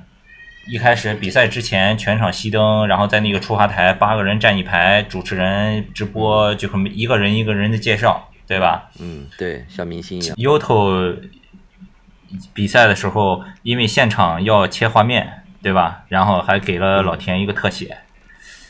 [0.66, 10.36] 一开始比赛之前全场熄灯，然后在那个出发台八个人站一排，主持人直播就是一个人一个人的介绍，对吧嗯，对，像明星一样。
[10.38, 11.20] ？Yoto
[12.54, 16.06] 比赛的时候，因为现场要切画面，对吧？
[16.08, 17.98] 然后还给了老田一个特写。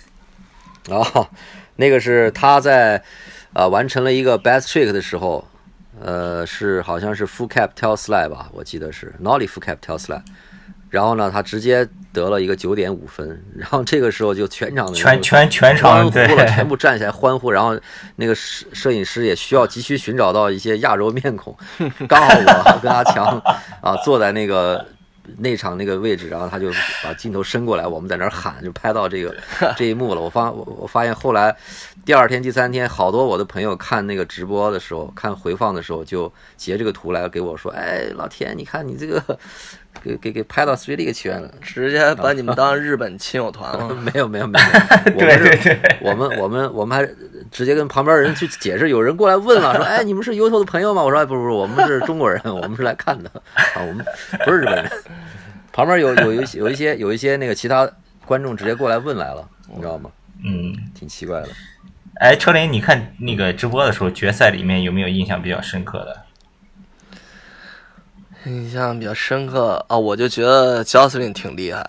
[0.90, 1.30] 哦，
[1.78, 3.02] 那个是他在
[3.54, 5.48] 呃完成了一个 best trick 的时候，
[6.02, 10.24] 呃，是好像是 full cap tail slide 吧，我记得是 nollie full cap tail slide，
[10.94, 13.28] 然后呢，他直接得了一个九点五分，
[13.58, 17.76] 然后这个时候就全场的人全全全欢呼场对了， 全部站起来欢呼，然后
[18.18, 21.58] 那个摄摄影师也需要急需寻找到一些亚洲面孔，
[22.08, 23.42] 刚好我跟阿强
[23.82, 24.86] 啊坐在那个
[25.40, 26.72] 内场那个位置，然后他就
[27.04, 29.36] 把镜头伸过来，我们在那儿喊，就拍到这个
[29.76, 30.22] 这一幕了。
[30.22, 31.56] 我发我我发现后来
[32.06, 39.40] 第二天、第三天，好多我的朋友看那个直播的时候，看回放的时候，就截这个图来给我说：“哎，老田，你看你这个
[40.02, 41.50] 给给给拍到 Three League 去了。
[41.62, 43.94] ”直接把你们当日本亲友团了。
[43.94, 44.66] 没有没有没有，
[45.14, 47.08] 我对们是对对，我们我们我们还
[47.52, 54.06] 直接跟旁边人去解释，有人过来问了，说：“哎，你们是 U 头的朋友吗？”我说：“哎，不不不，我们是中国人，我们是来看的啊，我们
[54.46, 54.92] 不是日本人。”
[55.72, 57.90] 旁边有有一有一些有一些那个其他
[58.26, 60.12] 观众直接过来问来了，你知道吗？
[60.46, 61.48] 嗯，挺奇怪的。
[62.20, 66.23] 哎，车林，你看那个直播的时候，决赛里面有没有印象比较深刻的？
[68.46, 71.86] 印象比较深刻啊，我就觉得 Jocelyn 挺厉害，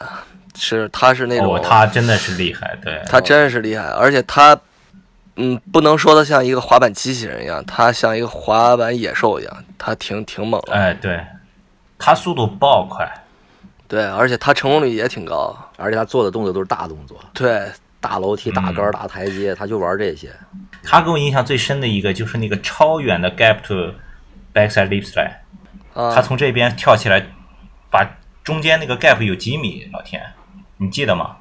[0.56, 4.58] 是他是那种、哦，他真的是厉害，对，他真是厉害，而且他，
[5.36, 10.72] 嗯，不能说他像一个滑板机器人一样，他像一个滑板野兽一样，他挺挺猛的。
[10.72, 11.20] 哎，对，
[11.98, 13.08] 他速度爆快，
[13.88, 15.56] 对，而且他成功率也挺高。
[15.76, 17.66] 而且他做的动作都是大动作，对，
[18.00, 20.30] 大楼梯、大杆儿、大台阶，他就玩这些。
[20.84, 23.92] 他给我印象最深的一个就是那个超远的 gap to
[24.54, 25.34] backside lip slide，、啊，
[25.94, 27.24] 他从这边跳起来，
[27.90, 28.04] 把
[28.42, 30.20] 中间那个 gap 有几米，老天，
[30.76, 31.36] 你记得吗？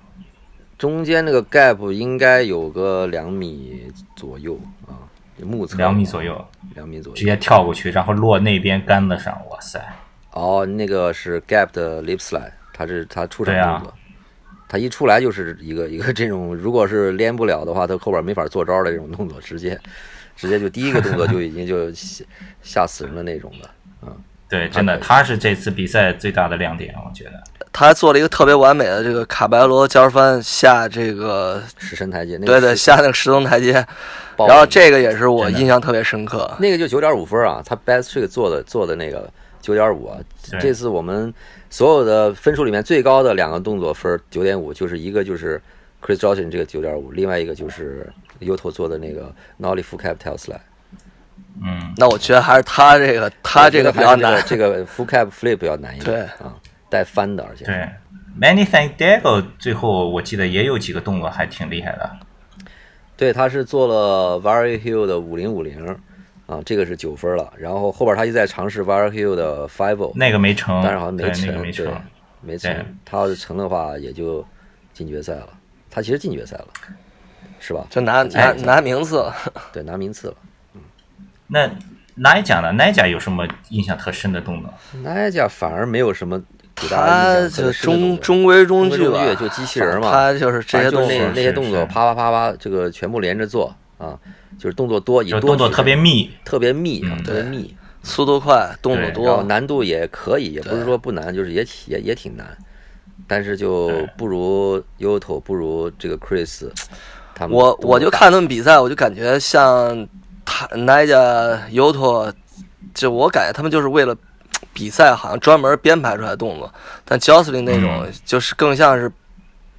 [0.78, 5.02] 中间那个 gap 应该有个两米左右啊，
[5.42, 7.16] 目测两米左右，两米左右。
[7.16, 9.80] 直接跳过去，然后落那边杆子上，哇塞！
[10.32, 13.94] 哦，那个是 gap 的 lip slide，他是他出场动作，
[14.68, 19.80] 他一出来就是一个 一个这种，如果是连不了的话，他后边没法做招的这种动作，直接
[20.36, 22.26] 直接就第一个动作就已经就吓
[22.62, 24.16] 吓死人的那种的。
[24.54, 27.32] 对，真的，他是这次比赛最大的亮点，我觉得。
[27.72, 33.74] 他还做了一个特别完美的这个卡白罗加尔翻下这个，石神台阶，那个对对，下那个石层台阶，
[34.38, 36.56] 然后这个也是我印象特别深刻。
[36.60, 39.28] 那个就九点五分啊，他 best trick 做的做的那个
[39.60, 40.20] 九点五啊，
[40.62, 41.34] 这次我们
[41.72, 45.60] 所有的分数里面最高的两个动作分九点五，就是一个就是
[46.00, 48.08] Chris Johnson 这个九点五，另外一个就是
[48.40, 50.60] Uto 做的那个 Nollie full cap tail slide。
[51.62, 54.42] 嗯，那我觉得还是他这个，他这个比较难。
[54.46, 56.56] 这个 full cap flip 比较难一点，对啊，
[56.90, 57.88] 带翻的，而且对
[58.40, 62.10] ，Many Thank Diego 最后我记得也有几个动作还挺厉害的。
[63.16, 65.86] 对，他是做了 Very Hill 的五零五零
[66.48, 72.02] 啊，这个是九分了，然后后边他就在尝试 Very Hill 的 five 那个没成，但是好像没成，对那个没成。，
[72.42, 72.86] 没成。
[73.06, 74.46] 他要是成的话，也就
[74.92, 75.48] 进决赛了。
[75.90, 76.68] 他其实进决赛了，
[77.60, 77.86] 是吧？
[77.90, 79.24] 就拿拿哎拿名次，
[79.72, 80.36] 对，拿名次了。
[81.48, 81.70] 那
[82.16, 82.72] 哪一讲呢？
[82.74, 84.74] 哪一讲有什么印象特深的动作？
[85.04, 86.42] 那家反而没有什么
[86.76, 87.48] 他
[87.82, 94.18] 中中规中矩吧就机器人嘛他就是这些动作那，那些动作啪啪啪啪，这个全部连着做啊，
[94.58, 97.76] 就是动作多，动作特别密，特别密特别密。
[98.06, 99.42] 速度快，动作多。
[99.44, 102.46] 难度也可以，也不是说不难，就是也也也挺难，
[103.26, 106.70] 但是就不如 Yoto，不如这个 Chris，
[107.34, 110.06] 他们我我就看他们比赛，我就感觉像
[110.46, 112.32] 他 Naja Yoto，
[112.94, 114.16] 就我感觉他们就是为了
[114.74, 116.74] 比赛，好像专门编排出来动作。
[117.06, 119.12] 但 Jocelyn 那种嗯就是更像是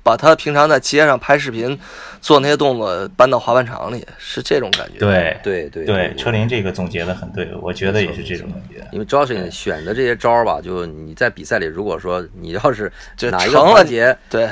[0.03, 1.79] 把他平常在街上拍视频
[2.21, 4.99] 做那些动作搬到滑板场里，是这种感觉。
[4.99, 8.87] 对对对对，车林这个总结的很对，我觉得也是这种感觉。
[8.93, 14.51] 因为 Jocelyn 选的这些招儿吧，就你在比赛里，如果说你要是就哪一个成了环节对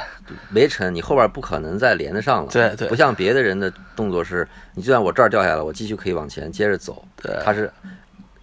[0.49, 2.51] 没成，你后边不可能再连得上了。
[2.51, 7.05] 对对不像别的人的动作是，你就算我这儿掉下来，我继续可以往前接着走。
[7.23, 7.71] 对他是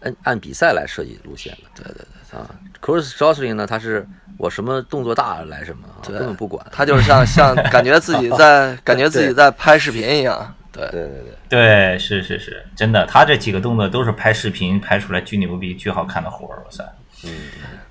[0.01, 1.83] 按按比赛来设计路线的。
[1.83, 2.49] 对对对，啊
[2.81, 6.65] ，Chris j o s l i n 呢，他是我什么动作大来什么啊，根本不管。
[6.71, 10.55] 他就是像像感觉自己在 感觉自己在拍视频一样。
[10.71, 11.09] 对对对
[11.49, 16.83] 对，对，是是是，真的，他这几个动作都是拍视频拍出来巨牛逼、巨好看的活儿，哇塞！
[17.25, 17.31] 嗯，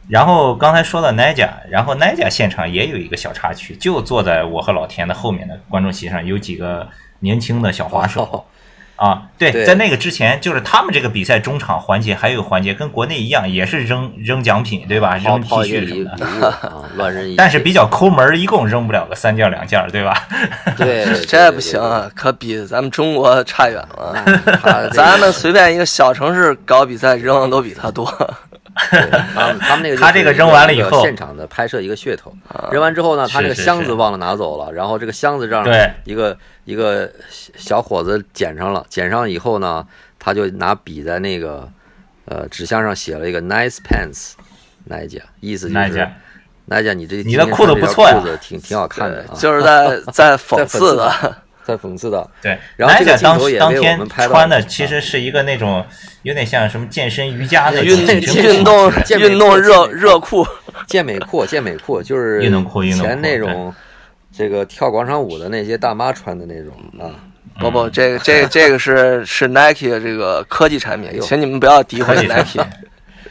[0.08, 6.88] 然后刚才说到 Naja，然后 Naja 现场也有一个小插曲，就坐在我和老田的后面的观众席上，有几个
[7.20, 8.22] 年轻的小滑手。
[8.24, 8.44] 哦
[8.98, 15.16] 啊，对，对在那个之前，就是他们这个比赛中场环节还有个环节跟国内一样，也是扔扔奖品，对吧？
[15.16, 16.26] 扔 T 恤什么的。
[16.48, 17.36] 啊，乱扔一。
[17.38, 20.26] 但是比较抠门，一共扔不了个三件两件，对吧？
[20.76, 24.16] 对， 这不行，啊，可比咱们中国差远了。
[24.92, 28.04] 咱们随便一个小城市搞比赛扔的都比他多。
[28.90, 29.00] 对
[29.34, 32.32] 他们 他们那个他这个扔完了以后现场的拍摄一个噱头，
[32.70, 35.64] 扔完之后呢，他那个箱子忘了拿走了，然后这个箱子让
[36.04, 37.10] 一个一个
[37.56, 39.86] 小伙子捡上了，捡上以后呢，
[40.18, 41.68] 他就拿笔在那个
[42.26, 44.32] 呃纸箱上写了一个 nice pants，
[44.84, 46.14] 那一家意思就是那一件
[46.66, 51.36] 娜姐，你这你的裤子不错呀，挺挺好看的啊，就是在在讽刺的，
[51.76, 52.28] 在讽刺的。
[52.40, 55.84] 对，然后这个镜当头也当天穿的其实是一个那种
[56.22, 60.46] 有点像什么健身瑜伽的运运动运动热热裤、
[60.86, 63.74] 健美裤、健美裤，就是运动裤、运动裤前那种
[64.32, 67.12] 这个跳广场舞的那些大妈穿的那种啊。
[67.60, 72.64] 不不，这个这这个是是 Nike 的这个科技产品，请你们不要诋毁 Nike。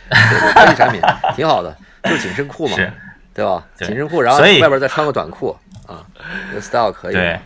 [0.10, 1.02] 科技产品
[1.36, 2.78] 挺好的，就是紧身裤嘛，
[3.34, 3.64] 对吧？
[3.80, 6.06] 紧身裤，然后外边再穿个短裤啊，
[6.54, 7.14] 这 style 可以。
[7.14, 7.40] 对。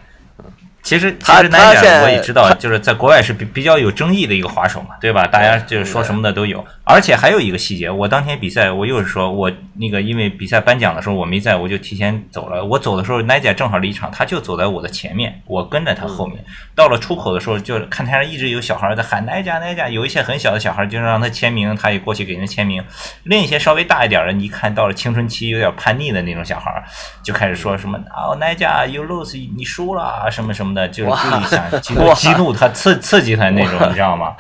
[0.84, 5.28] 其实，其实难点我也知道，就是在国外是比比较有争议的一个滑手嘛，对吧？
[5.28, 6.66] 大家就是说什么的都有。
[6.92, 12.64] 而且还有一个细节，我当天比赛，我又是说我那个因为比赛颁奖的时候我没在，我就提前走了。
[12.66, 16.44] 我走的时候，奈姐正好离场，他就走在我的前面，我跟着他后面。
[16.76, 22.84] 到了出口的时候，就看台上一直有小孩在喊奈姐奈姐，有一些很小的小孩就让他签名，他也过去给人签名。
[23.24, 26.84] 另一些稍微大一点的，你看到了青春期有点叛逆的那种小孩，
[27.24, 34.36] 就开始说什么哦奈姐 you lose 你输了什么什么的，就是故意想激 激怒他、刺刺激他那种，你知道吗？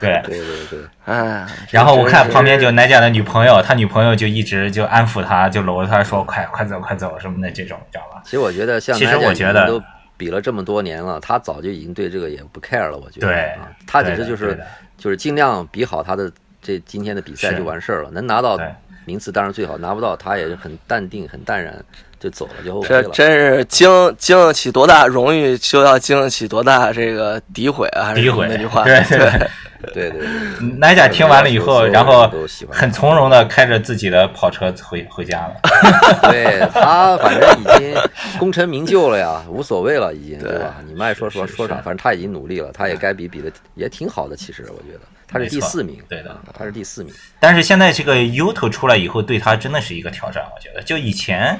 [0.00, 0.78] 对对对对。
[1.04, 9.82] 哎，然后我看旁边就奈佳的女朋友，他女朋友就一直就安抚他，就搂着他说：“快快走，快走什么的这种，知道吧？”其实我觉得，像其实我觉得都
[10.16, 12.96] 比了这么多年了，他早就已经对这个也不 care 了。
[12.96, 13.52] 我觉得，对，
[13.86, 14.60] 他只是就是
[14.96, 18.58] 就是尽量比好他的这今天的比赛就完事儿了，能拿到
[19.04, 21.74] 名次当然最好，拿不到他也是很淡定、很淡然
[22.20, 23.02] 就走了就 OK 了。
[23.02, 28.04] 这真是经经得起多大荣誉，就要经得起多大这个诋毁啊！
[28.04, 28.84] 还是诋毁那句话？
[28.84, 29.18] 对对。
[29.18, 29.48] 对
[29.92, 32.30] 对对 对，奶甲听完了以后，然后
[32.70, 35.56] 很从容的开着自己的跑车回回家了。
[36.30, 37.94] 对他反正已经
[38.38, 40.76] 功成名就了呀，无所谓了，已经对吧？
[40.86, 44.36] 你们爱说说说啥，反正他已经努力了，他也该比比的也挺好的。
[44.36, 47.12] 其实我觉得他是第四名，对的，他是第四名。
[47.40, 50.44] 但是现在这个 Uto 出来以后，对他真的是一个挑战。
[50.54, 51.58] 我觉得就以前。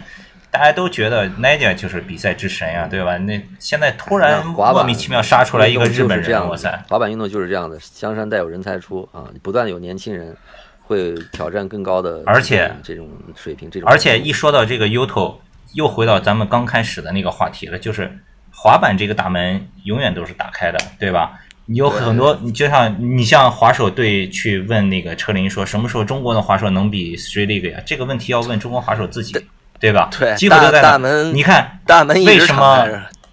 [0.53, 3.17] 大家都觉得 Nadia 就是比赛之神呀，对吧？
[3.17, 6.85] 那现在突然莫名其妙杀出来一个日本人，哇塞！
[6.91, 10.37] 滑板运动就是这样的，江山代有人才出啊，不断有年轻人
[10.83, 15.37] 会挑战更高的，而且这种水平，这种而且一说到这个 Uto，
[15.73, 18.13] 又回到咱们刚开始的那个话题了，就是
[18.55, 21.33] 滑板这个大门永远都是打开的，对吧？
[21.65, 27.81] 你有很多，你就像你像滑手队去问那个车林说，什么时候中国的滑手能比 Street League 呀？
[27.87, 29.35] 这个问题要问中国滑手自己。
[29.83, 30.09] 对吧？
[30.17, 31.35] 对，机会都在大门。
[31.35, 32.87] 你看，大门为什么？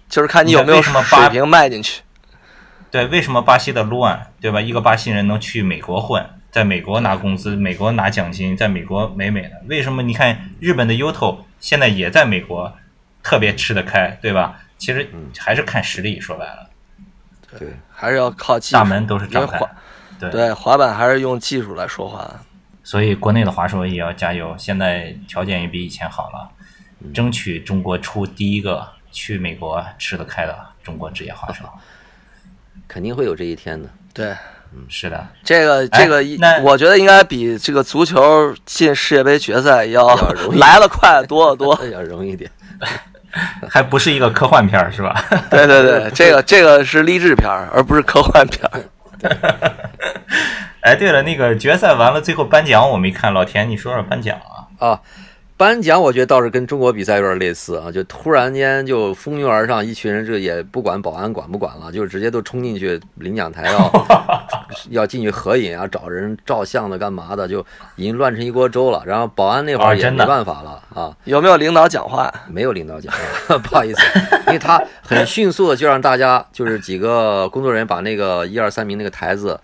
[0.08, 2.02] 就是看你有没有什么水平迈进去。
[2.90, 4.60] 对，为什么巴西的卢安，对吧？
[4.60, 9.50] 一个巴西人能去美国混，在美国拿工资，美国拿奖金，在美国美美的。
[9.68, 10.02] 为什么？
[10.02, 12.76] 你看日本的 Uto 现在也在美国，
[13.22, 14.56] 特别吃得开，对吧？
[14.76, 15.08] 其实
[15.38, 16.68] 还是看实力，说白了。
[17.56, 18.74] 对，还是要靠技术。
[18.74, 19.60] 大门都是张开。
[20.18, 22.28] 对对，滑板还是用技术来说话。
[22.90, 26.50] 所以国内的滑手也要加油，现在条件也比以前好了，
[27.14, 31.64] 争取中国出第一个去美国吃得开的中国职业滑手，
[32.88, 33.88] 肯定会有这一天的。
[34.12, 34.30] 对，
[34.74, 36.16] 嗯，是的，这个这个，
[36.64, 40.08] 我觉得应该比这个足球进世界杯决赛要
[40.58, 42.50] 来的快多得多， 要容易点，
[43.70, 45.14] 还不是一个科幻片是吧？
[45.48, 48.68] 对对对，这个这个是励志片而不是科幻片
[50.80, 53.32] 哎，对了，那个决赛完了，最后颁奖我没看。
[53.34, 54.88] 老田，你说说颁奖啊？
[54.88, 55.00] 啊，
[55.54, 64.06] 颁奖我觉得倒是跟中国比赛有点类似啊，就突然间就蜂拥而上，一群人这也不管保安管不管了，就直接都冲进去领奖台要
[64.88, 67.60] 要进去合影啊，找人照相的干嘛的，就
[67.96, 69.02] 已经乱成一锅粥了。
[69.04, 71.14] 然后保安那会儿也没办法了啊。
[71.24, 72.32] 有没有领导讲话？
[72.48, 73.12] 没有领导讲
[73.46, 74.00] 话， 不好意思，
[74.46, 79.60] 因为他很迅速的就让大家就是几个工作人员把那个一二三名那个台子。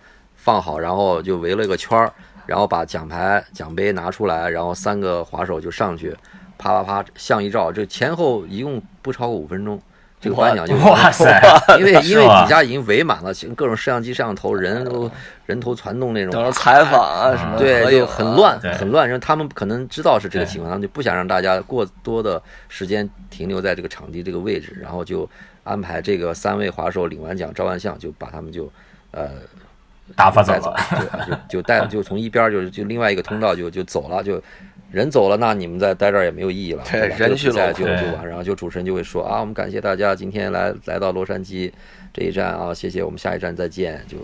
[0.46, 2.12] 放好，然后就围了一个圈儿，
[2.46, 6.16] 然后把奖牌、奖杯拿出来，然后三个滑手就上去，
[6.56, 9.76] 啪啪啪相一照，这前后一共不超过五分钟，
[10.20, 11.42] 这个颁奖就 哇塞，
[11.80, 15.10] 因为 因为底下已经围满了，各种摄像机、摄像头，人都
[15.46, 19.18] 人头攒动那种，采访啊什么，对，就很乱，很乱。
[19.18, 25.28] 他们可能知道是这个情况，他们就不想让大家过多的时间停留在这个场地这个位置，然后就
[25.64, 28.70] 安排这个三位滑手领完奖照完相，就把他们就
[29.10, 29.30] 呃。
[30.14, 30.76] 打发走了，
[31.48, 34.40] 就就带 就从一边就是就另外一个通道就就走了，就
[34.92, 36.82] 人走了，那你们再待这儿也没有意义了。
[36.90, 41.72] 对，人去了就就完，然后就主持人就会说啊，我们感谢大家今天来来到洛杉矶
[42.14, 44.16] 这一站啊，谢谢，我们下一站再见，就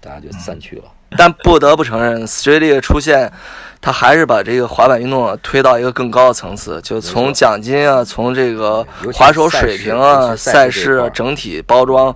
[0.00, 0.84] 大家就散去了。
[1.16, 3.32] 但不得不承认，Street 出现，
[3.80, 12.14] 他还是把这个滑板运动推到一个更高的层次，就从奖金啊，从这个滑手水平啊，赛事整体包装，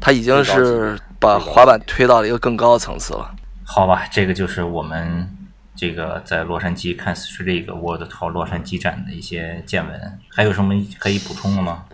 [0.00, 0.98] 他已经是。
[1.24, 3.34] 把滑板推到了一个更高的层次了。
[3.64, 5.26] 好吧，这个就是我们
[5.74, 11.84] 这个在洛杉矶看 Street League World Tour 洛杉矶站的一些见闻，还有什么可以补充的吗？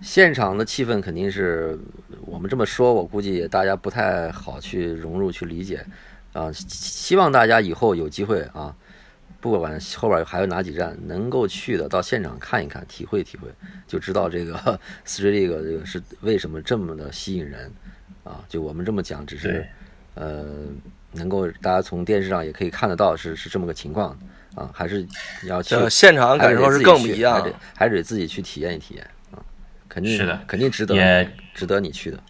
[0.00, 1.76] 现场的气氛肯定是
[2.20, 5.84] 我们这么说，我估计大家不太好去融入去理解
[6.32, 6.48] 啊。
[6.52, 8.72] 希望大家以后有机会啊，
[9.40, 13.48] 不管后边还有哪几站能够去的，到现场看一看，体会体会，
[13.88, 14.54] 就知道这个
[15.04, 17.68] Street League 这个是为什么这么的吸引人
[18.28, 18.44] 啊。
[18.48, 19.66] 就我们这么讲，只是
[20.14, 20.44] 呃。
[21.12, 24.10] 能够大家从电视上也可以看得到，是是这么个情况
[24.54, 25.08] 啊，还是
[25.44, 29.40] 要去现场感受是更不一样，还得还得自己去体验一体验啊，
[29.88, 32.22] 肯定是的，肯定值得，也值得你去的。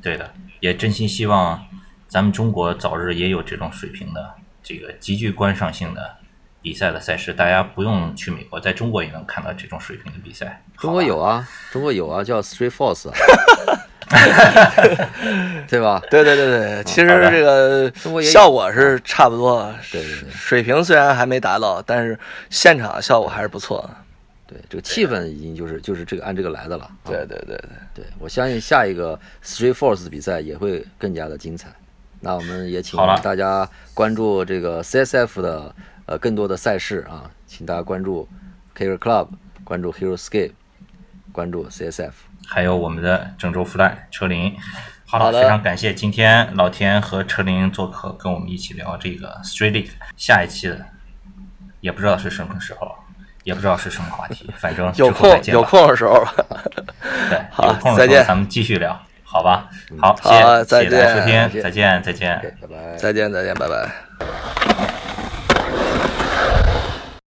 [0.00, 1.60] 对的，也真心希望
[2.06, 6.18] 咱们中国早日也有这种水平的这个极具观赏性的
[6.62, 10.62] 比赛的赛事，大家不用去美国，在中国也能看到这种水平的比赛。
[10.76, 13.10] 中国有啊，中国有啊，叫 Street Force。
[15.68, 16.02] 对吧？
[16.10, 17.92] 对对对对，其实这个
[18.22, 22.18] 效果是差不多，对对对，水平虽然还没达到，但是
[22.50, 23.88] 现场效果还是不错。
[24.46, 26.90] 对，这个气氛已经就是就是这个按这个来的了。
[27.04, 27.60] 对对对对，
[27.96, 31.68] 对我相信下一个 Street Force 比赛也会更加的精彩。
[32.20, 35.74] 那我们也请大家关注这个 CSF 的
[36.06, 38.26] 呃更多的赛事啊，请大家关注
[38.74, 39.28] Killer Club，
[39.64, 40.52] 关注 Hero Escape，
[41.30, 42.12] 关注 CSF。
[42.50, 44.56] 还有我们的郑州 Fly 车林，
[45.06, 49.90] 好的，非常感谢今天老田和车林做客，跟我们一起聊这个 Street League。
[50.16, 50.78] 下一期的
[51.80, 52.90] 也不知道是什么时候，
[53.44, 56.26] 也不知道是什么话题，反正 有空有空的时候，
[57.28, 59.68] 对，有空的时候 咱们继续聊，好吧？
[60.00, 60.30] 好，谢
[60.84, 64.97] 谢大家收听，再见，再见，拜拜，再见，再见，拜拜。